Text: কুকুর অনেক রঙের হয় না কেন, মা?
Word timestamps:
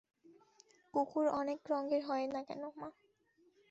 কুকুর 0.93 1.25
অনেক 1.39 1.59
রঙের 1.69 2.01
হয় 2.05 2.25
না 2.27 2.41
কেন, 2.43 2.61
মা? 2.75 2.89